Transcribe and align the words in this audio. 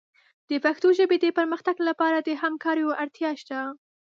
د 0.49 0.51
پښتو 0.65 0.87
ژبې 0.97 1.17
د 1.21 1.25
پرمختګ 1.37 1.75
لپاره 1.89 2.17
د 2.21 2.29
همکاریو 2.41 2.97
اړتیا 3.03 3.31
شته. 3.41 3.59